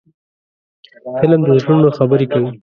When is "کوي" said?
2.33-2.51